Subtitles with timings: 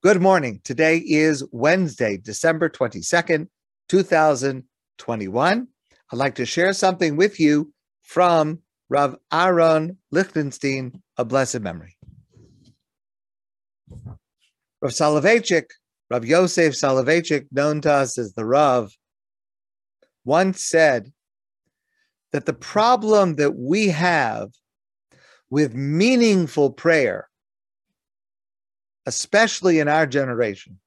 [0.00, 0.60] Good morning.
[0.62, 3.48] Today is Wednesday, December 22nd,
[3.88, 5.68] 2021.
[6.12, 7.72] I'd like to share something with you
[8.02, 11.96] from Rav Aaron Lichtenstein, a blessed memory.
[14.80, 15.64] Rav Soloveitchik,
[16.08, 18.92] Rav Yosef Soloveitchik, known to us as the Rav,
[20.24, 21.12] once said
[22.30, 24.50] that the problem that we have
[25.50, 27.27] with meaningful prayer,
[29.08, 30.78] especially in our generation,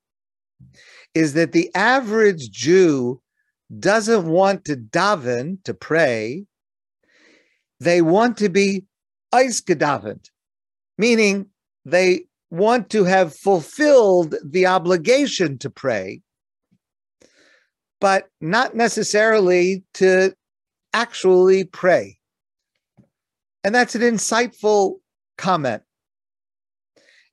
[1.13, 3.21] is that the average Jew
[3.79, 6.45] doesn't want to daven, to pray.
[7.79, 8.85] They want to be
[9.33, 10.29] eisgedavened,
[10.97, 11.47] meaning
[11.83, 16.21] they want to have fulfilled the obligation to pray,
[17.99, 20.33] but not necessarily to
[20.93, 22.17] actually pray.
[23.63, 24.97] And that's an insightful
[25.37, 25.83] comment.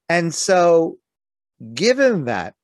[0.08, 0.98] And so,
[1.74, 2.54] given that,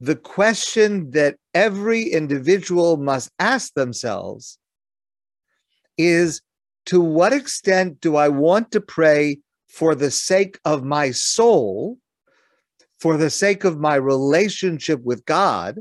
[0.00, 4.58] the question that every individual must ask themselves
[5.96, 6.42] is
[6.86, 11.98] to what extent do I want to pray for the sake of my soul,
[13.00, 15.78] for the sake of my relationship with God?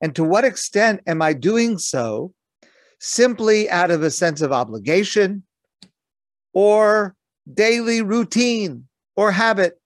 [0.00, 2.34] And to what extent am I doing so
[3.00, 5.44] simply out of a sense of obligation
[6.52, 7.16] or
[7.52, 8.86] daily routine
[9.16, 9.80] or habit.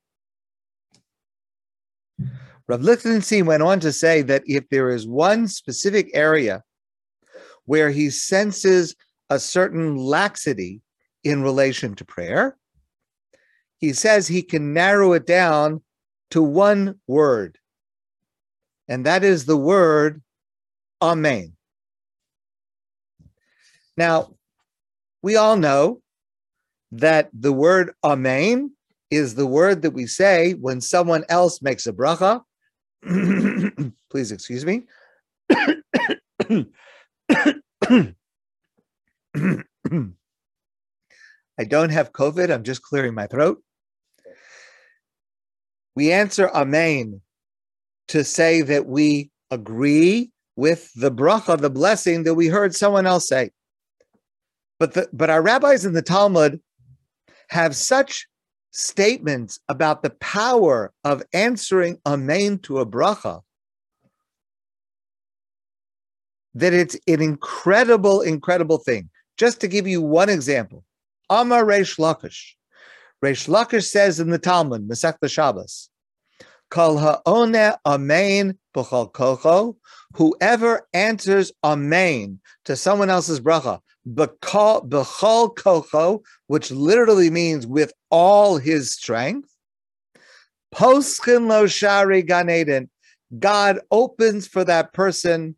[2.66, 6.62] Rav Lichtenstein went on to say that if there is one specific area
[7.64, 8.94] where he senses
[9.30, 10.82] a certain laxity
[11.24, 12.56] in relation to prayer,
[13.78, 15.82] he says he can narrow it down
[16.30, 17.58] to one word,
[18.86, 20.22] and that is the word
[21.00, 21.52] Amen.
[23.96, 24.34] Now,
[25.22, 26.00] we all know
[26.92, 28.72] that the word Amen
[29.10, 32.42] is the word that we say when someone else makes a bracha.
[34.10, 34.84] Please excuse me.
[41.58, 42.50] I don't have COVID.
[42.50, 43.62] I'm just clearing my throat.
[45.96, 47.20] We answer Amen
[48.08, 53.28] to say that we agree with the bracha, the blessing that we heard someone else
[53.28, 53.50] say.
[54.78, 56.60] But the, but our rabbis in the Talmud
[57.48, 58.26] have such
[58.70, 63.40] statements about the power of answering amen to a bracha
[66.54, 69.10] that it's an incredible, incredible thing.
[69.36, 70.84] Just to give you one example,
[71.30, 72.54] Amar Reish Lakish.
[73.24, 75.90] Reish Lakish says in the Talmud, Masech Shabbos,
[76.70, 79.76] Kol ha'one amen b'chol kocho,
[80.14, 88.92] whoever answers amen to someone else's bracha, b'chol kocho, which literally means with all his
[88.92, 89.48] strength.
[90.74, 92.90] Poschin lo shari gan
[93.38, 95.56] God opens for that person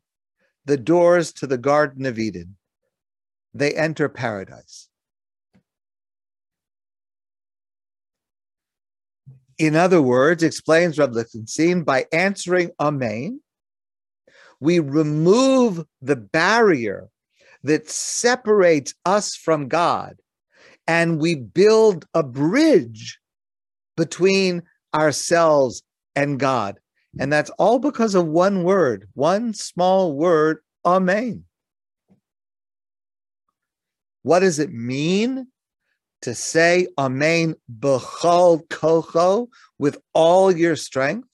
[0.64, 2.56] the doors to the Garden of Eden.
[3.54, 4.89] They enter paradise.
[9.60, 13.42] In other words, explains Rav Lichtenstein, by answering Amen,
[14.58, 17.10] we remove the barrier
[17.62, 20.16] that separates us from God
[20.86, 23.18] and we build a bridge
[23.98, 24.62] between
[24.94, 25.82] ourselves
[26.16, 26.80] and God.
[27.18, 31.44] And that's all because of one word, one small word, Amen.
[34.22, 35.48] What does it mean
[36.22, 39.48] to say Amen b'chol kocho
[39.78, 41.26] with all your strength?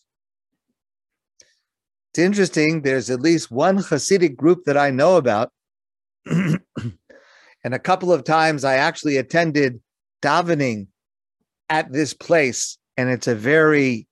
[2.10, 2.82] It's interesting.
[2.82, 5.50] There's at least one Hasidic group that I know about
[6.26, 9.80] and a couple of times I actually attended
[10.22, 10.86] davening
[11.68, 14.06] at this place, and it's a very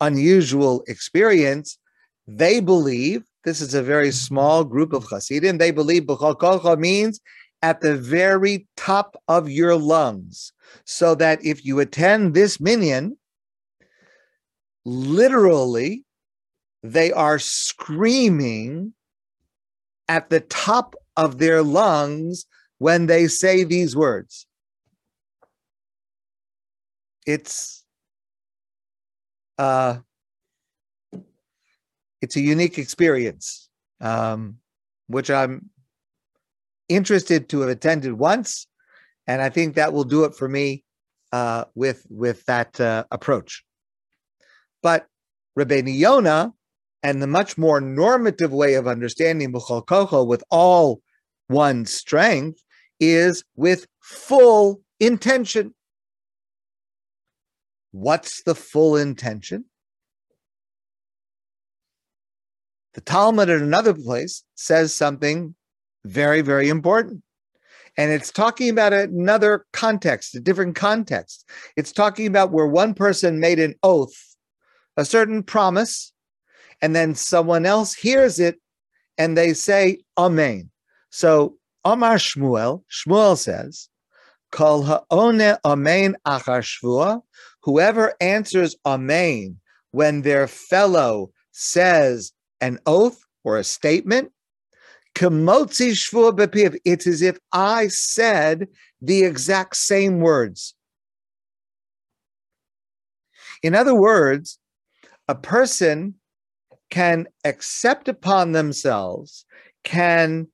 [0.00, 1.78] unusual experience.
[2.26, 5.58] They believe this is a very small group of Hasidim.
[5.58, 7.20] They believe B'chol means
[7.66, 10.52] at the very top of your lungs,
[10.84, 13.18] so that if you attend this minyan,
[14.84, 16.04] literally,
[16.84, 18.94] they are screaming
[20.06, 22.46] at the top of their lungs
[22.78, 24.46] when they say these words.
[27.26, 27.84] It's
[29.58, 29.96] uh,
[32.22, 33.68] it's a unique experience,
[34.00, 34.58] um,
[35.08, 35.70] which I'm
[36.88, 38.66] interested to have attended once,
[39.26, 40.84] and I think that will do it for me
[41.32, 43.64] uh, with with that uh, approach.
[44.82, 45.06] But
[45.58, 46.52] Rabbeinu Yonah
[47.02, 51.00] and the much more normative way of understanding B'chol with all
[51.48, 52.62] one's strength
[53.00, 55.74] is with full intention.
[57.92, 59.66] What's the full intention?
[62.94, 65.54] The Talmud at another place says something
[66.06, 67.22] very, very important.
[67.98, 71.48] And it's talking about another context, a different context.
[71.76, 74.36] It's talking about where one person made an oath,
[74.96, 76.12] a certain promise,
[76.82, 78.60] and then someone else hears it
[79.16, 80.70] and they say, Amen.
[81.10, 83.88] So Amar Shmuel, Shmuel says,
[84.52, 87.22] Kol ha'one Amen achar shvua,
[87.62, 89.58] whoever answers Amen
[89.90, 94.32] when their fellow says an oath or a statement.
[96.84, 98.68] It's as if I said
[99.00, 100.74] the exact same words.
[103.62, 104.58] In other words,
[105.28, 106.14] a person
[106.90, 109.44] can accept upon themselves,
[109.84, 110.48] can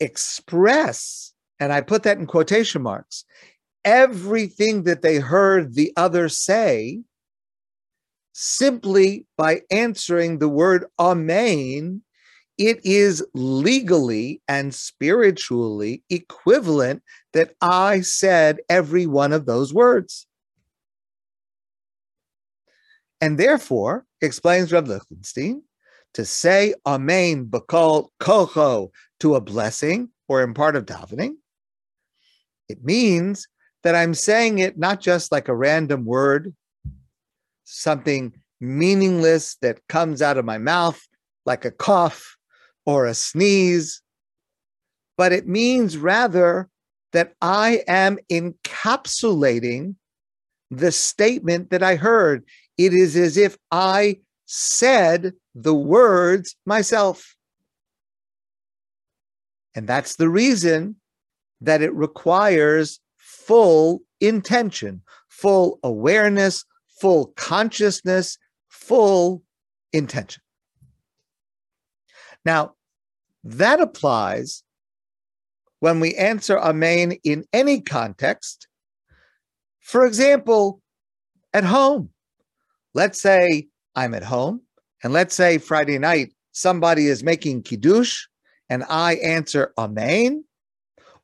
[0.00, 3.24] express, and I put that in quotation marks,
[3.84, 7.02] everything that they heard the other say
[8.32, 12.02] simply by answering the word Amen
[12.58, 17.02] it is legally and spiritually equivalent
[17.32, 20.26] that I said every one of those words.
[23.20, 25.62] And therefore, explains Rav Lichtenstein,
[26.14, 28.90] to say Amen B'chol Kocho
[29.20, 31.34] to a blessing or in part of davening,
[32.68, 33.46] it means
[33.82, 36.54] that I'm saying it not just like a random word,
[37.64, 41.00] something meaningless that comes out of my mouth
[41.46, 42.37] like a cough
[42.88, 44.00] or a sneeze,
[45.18, 46.70] but it means rather
[47.12, 49.96] that I am encapsulating
[50.70, 52.44] the statement that I heard.
[52.78, 57.36] It is as if I said the words myself.
[59.74, 60.96] And that's the reason
[61.60, 66.64] that it requires full intention, full awareness,
[67.02, 68.38] full consciousness,
[68.70, 69.42] full
[69.92, 70.42] intention.
[72.46, 72.76] Now,
[73.52, 74.62] that applies
[75.80, 78.66] when we answer Amen in any context.
[79.80, 80.80] For example,
[81.54, 82.10] at home.
[82.94, 84.62] Let's say I'm at home,
[85.02, 88.24] and let's say Friday night somebody is making Kiddush,
[88.68, 90.44] and I answer Amen.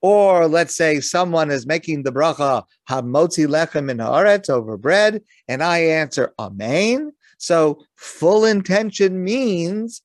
[0.00, 5.62] Or let's say someone is making the bracha Hamotzi Lechem Min Haaretz over bread, and
[5.62, 7.12] I answer Amen.
[7.38, 10.02] So full intention means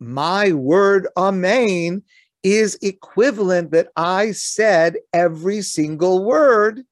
[0.00, 2.02] my word amen
[2.42, 6.82] is equivalent that I said every single word.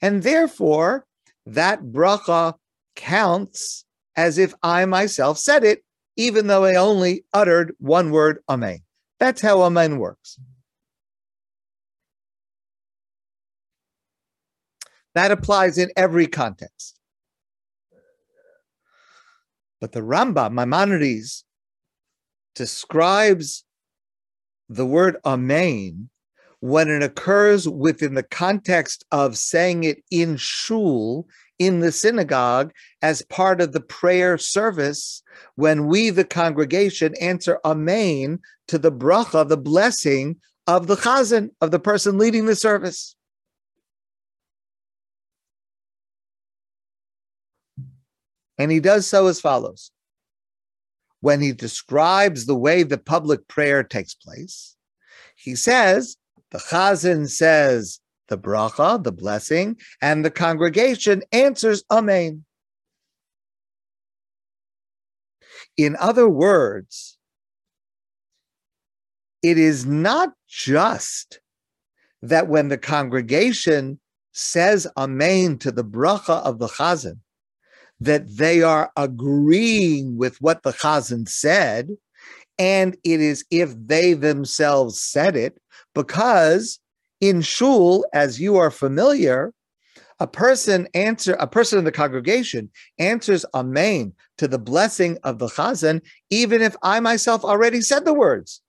[0.00, 1.06] And therefore,
[1.46, 2.54] that bracha
[2.96, 3.84] counts
[4.16, 5.84] as if I myself said it,
[6.16, 8.80] even though I only uttered one word, amen.
[9.20, 10.38] That's how amen works.
[15.14, 16.98] That applies in every context.
[19.80, 21.44] But the Rambam, Maimonides,
[22.54, 23.64] describes
[24.68, 26.08] the word amen
[26.60, 31.26] when it occurs within the context of saying it in shul,
[31.58, 32.72] in the synagogue,
[33.02, 35.22] as part of the prayer service,
[35.56, 40.36] when we, the congregation, answer amen to the bracha, the blessing
[40.66, 43.14] of the chazan, of the person leading the service.
[48.56, 49.90] And he does so as follows
[51.24, 54.76] when he describes the way the public prayer takes place,
[55.34, 56.18] he says,
[56.50, 62.44] the chazan says the bracha, the blessing, and the congregation answers amen.
[65.78, 67.16] In other words,
[69.42, 71.40] it is not just
[72.20, 73.98] that when the congregation
[74.32, 77.20] says amen to the bracha of the chazan,
[78.04, 81.88] that they are agreeing with what the Chazan said,
[82.58, 85.58] and it is if they themselves said it,
[85.94, 86.78] because
[87.20, 89.52] in shul, as you are familiar,
[90.20, 95.46] a person answer a person in the congregation answers amen to the blessing of the
[95.46, 98.60] chazan, even if I myself already said the words.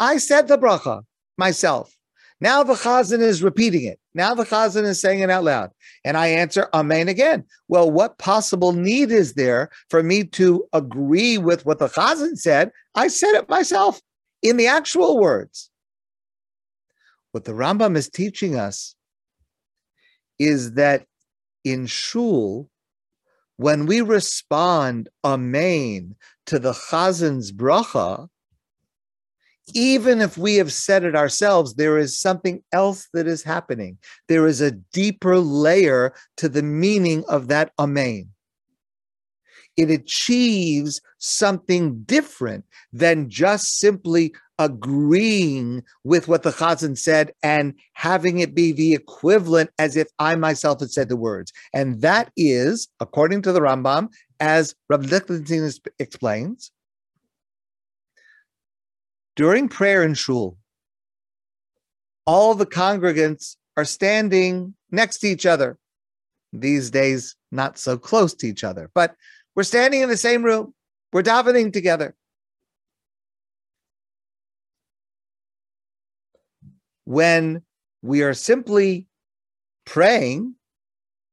[0.00, 1.02] I said the bracha
[1.38, 1.94] myself.
[2.40, 3.99] Now the chazan is repeating it.
[4.14, 5.70] Now the chazan is saying it out loud.
[6.04, 7.44] And I answer, Amen again.
[7.68, 12.72] Well, what possible need is there for me to agree with what the chazan said?
[12.94, 14.00] I said it myself
[14.42, 15.70] in the actual words.
[17.32, 18.96] What the Rambam is teaching us
[20.38, 21.06] is that
[21.64, 22.68] in shul,
[23.56, 28.28] when we respond Amen to the chazan's bracha,
[29.74, 33.98] even if we have said it ourselves, there is something else that is happening.
[34.28, 38.30] There is a deeper layer to the meaning of that Amen.
[39.76, 48.40] It achieves something different than just simply agreeing with what the Chazan said and having
[48.40, 51.50] it be the equivalent as if I myself had said the words.
[51.72, 56.72] And that is, according to the Rambam, as Rabbi Lichtenstein explains,
[59.36, 60.56] during prayer in shul,
[62.26, 65.78] all the congregants are standing next to each other.
[66.52, 69.14] These days, not so close to each other, but
[69.54, 70.74] we're standing in the same room.
[71.12, 72.14] We're davening together.
[77.04, 77.62] When
[78.02, 79.06] we are simply
[79.84, 80.54] praying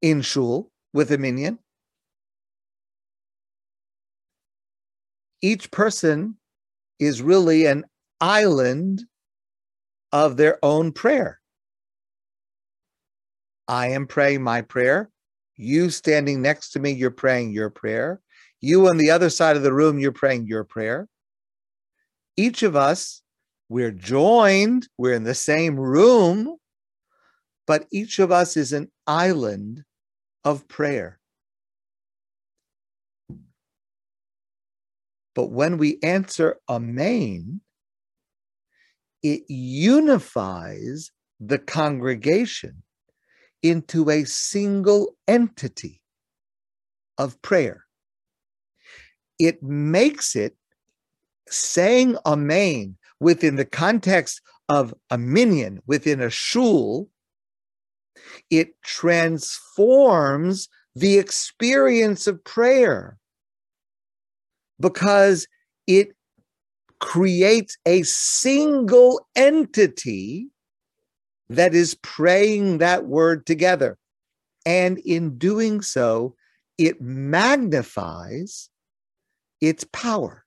[0.02, 1.60] in shul with a minyan,
[5.42, 6.38] each person
[7.00, 7.86] is really an
[8.20, 9.04] island
[10.12, 11.40] of their own prayer.
[13.68, 15.10] I am praying my prayer.
[15.56, 18.22] You standing next to me, you're praying your prayer.
[18.62, 21.08] You on the other side of the room, you're praying your prayer.
[22.38, 23.22] Each of us,
[23.70, 26.58] we're joined, we're in the same room,
[27.66, 29.84] but each of us is an island
[30.46, 31.20] of prayer.
[35.38, 37.62] But when we answer Amen,
[39.22, 42.82] it unifies the congregation
[43.62, 46.02] into a single entity
[47.20, 47.86] of prayer.
[49.38, 50.58] It makes it
[51.48, 57.10] saying Amen within the context of a minyan, within a shul,
[58.50, 63.20] it transforms the experience of prayer
[64.80, 65.48] because
[65.86, 66.16] it
[67.00, 70.48] creates a single entity
[71.50, 73.98] that is praying that word together.
[74.66, 76.36] And in doing so,
[76.78, 78.70] it magnifies
[79.62, 80.44] its power.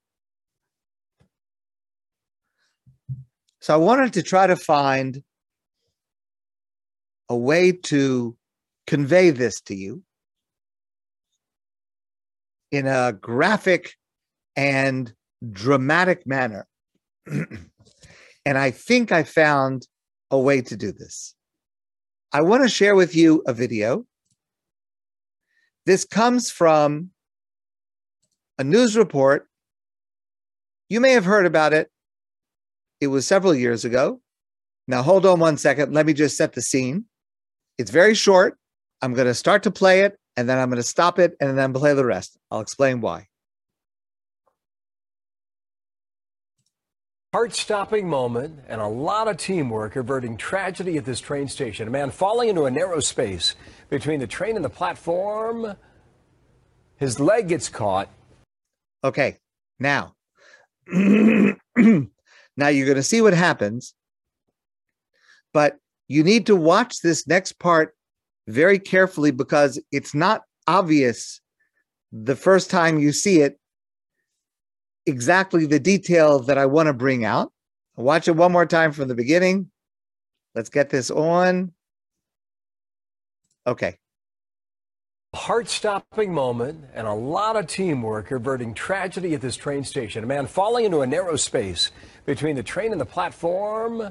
[3.61, 5.23] So I wanted to try to find
[7.29, 8.37] a way to
[8.87, 10.03] convey this to you
[12.71, 13.95] in a graphic
[14.57, 15.12] and
[15.52, 16.66] dramatic manner.
[17.26, 19.87] and I think I found
[20.30, 21.35] a way to do this.
[22.33, 24.07] I want to share with you a video.
[25.87, 27.11] This comes from
[28.59, 29.49] a news report.
[30.88, 31.90] You may have heard about it.
[33.00, 34.21] It was several years ago.
[34.87, 35.95] Now, hold on one second.
[35.95, 37.07] Let me just set the scene.
[37.78, 38.59] It's very short.
[39.02, 41.57] I'm going to start to play it, and then I'm going to stop it, and
[41.57, 42.38] then play the rest.
[42.50, 43.30] I'll explain why.
[47.33, 51.87] Heart-stopping moment and a lot of teamwork averting tragedy at this train station.
[51.87, 53.55] A man falling into a narrow space
[53.89, 55.77] between the train and the platform.
[56.97, 58.09] His leg gets caught.
[59.05, 59.37] Okay,
[59.79, 60.17] now,
[60.89, 63.95] now you're going to see what happens,
[65.55, 67.95] but you need to watch this next part
[68.49, 71.41] very carefully because it's not obvious
[72.11, 73.60] the first time you see it
[75.07, 77.52] exactly the detail that I want to bring out.
[77.97, 79.71] watch it one more time from the beginning.
[80.54, 81.73] Let's get this on.
[83.66, 83.99] Okay.
[85.35, 90.25] Heart stopping moment and a lot of teamwork averting tragedy at this train station.
[90.25, 91.92] A man falling into a narrow space
[92.25, 94.11] between the train and the platform.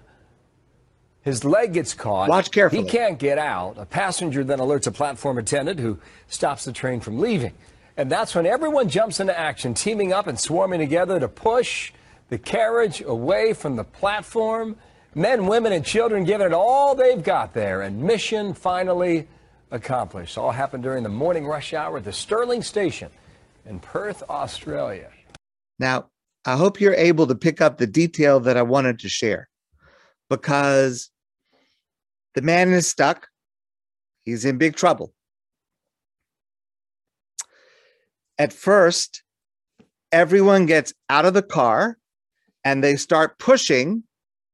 [1.21, 2.29] His leg gets caught.
[2.29, 2.83] Watch carefully.
[2.83, 3.77] He can't get out.
[3.77, 7.53] A passenger then alerts a platform attendant who stops the train from leaving.
[7.99, 11.91] And that's when everyone jumps into action, teaming up and swarming together to push
[12.29, 14.77] the carriage away from the platform.
[15.15, 19.27] Men, women, and children giving it all they've got there, and mission finally
[19.71, 20.37] accomplished.
[20.37, 23.09] All happened during the morning rush hour at the Stirling Station
[23.65, 25.11] in Perth, Australia.
[25.77, 26.05] Now,
[26.45, 29.49] I hope you're able to pick up the detail that I wanted to share
[30.29, 31.11] because
[32.33, 33.27] the man is stuck.
[34.23, 35.13] He's in big trouble.
[38.39, 39.21] At first,
[40.11, 41.99] everyone gets out of the car
[42.63, 44.03] and they start pushing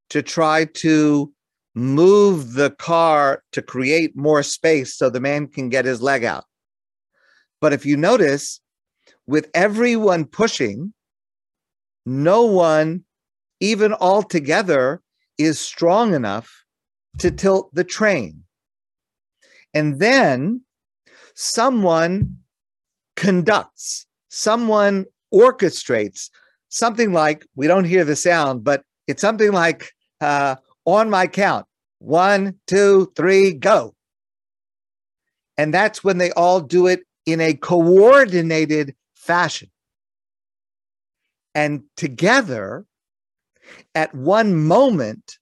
[0.09, 1.31] to try to
[1.75, 6.45] move the car to create more space so the man can get his leg out.
[7.61, 8.59] But if you notice,
[9.27, 10.93] with everyone pushing,
[12.05, 13.03] no one,
[13.59, 15.01] even all together,
[15.37, 16.65] is strong enough
[17.19, 18.43] to tilt the train.
[19.73, 20.61] And then
[21.33, 22.37] someone
[23.15, 26.29] conducts, someone orchestrates
[26.69, 30.55] something like we don't hear the sound, but It's something like uh,
[30.85, 31.65] on my count
[31.99, 33.95] one, two, three, go.
[35.57, 39.69] And that's when they all do it in a coordinated fashion.
[41.55, 42.85] And together,
[43.95, 45.37] at one moment,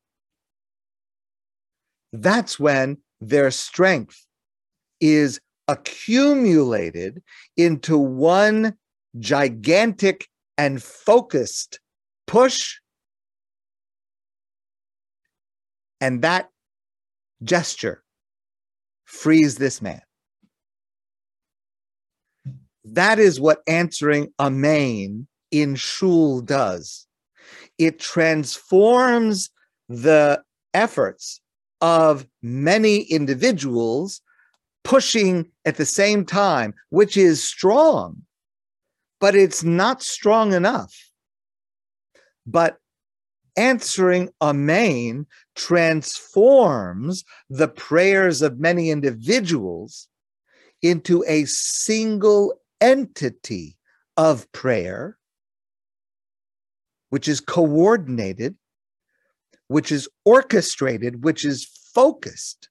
[2.13, 4.25] that's when their strength
[5.01, 7.21] is accumulated
[7.57, 8.75] into one
[9.19, 10.27] gigantic
[10.57, 11.79] and focused
[12.27, 12.79] push.
[16.01, 16.49] And that
[17.43, 18.03] gesture
[19.05, 20.01] frees this man.
[22.85, 27.07] That is what answering Amen in Shul does.
[27.77, 29.49] It transforms
[29.87, 30.43] the
[30.73, 31.39] efforts
[31.79, 34.21] of many individuals
[34.83, 38.23] pushing at the same time, which is strong,
[39.19, 40.93] but it's not strong enough.
[42.45, 42.77] But
[43.55, 45.25] answering Amen
[45.55, 50.07] transforms the prayers of many individuals
[50.81, 53.77] into a single entity
[54.17, 55.17] of prayer,
[57.09, 58.55] which is coordinated,
[59.67, 62.69] which is orchestrated, which is focused,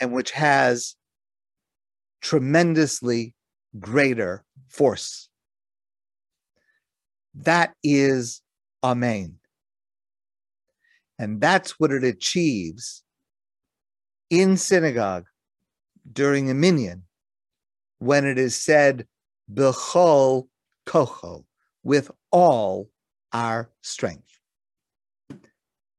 [0.00, 0.96] and which has
[2.20, 3.34] tremendously
[3.78, 5.28] greater force.
[7.34, 8.42] That is
[8.82, 9.36] Amen.
[11.18, 13.02] And that's what it achieves
[14.30, 15.26] in synagogue
[16.10, 17.02] during a minyan
[17.98, 19.06] when it is said,
[19.52, 20.48] Bechol
[20.86, 21.44] Kocho,
[21.82, 22.88] with all
[23.32, 24.40] our strength.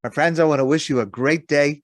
[0.04, 1.84] My friends, I want to wish you a great day.